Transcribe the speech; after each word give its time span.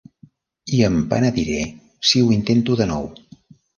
I 0.77 0.79
em 0.87 0.95
penediré 1.11 1.59
si 2.13 2.25
ho 2.25 2.33
intento 2.39 2.79
de 2.81 2.89
nou. 2.93 3.07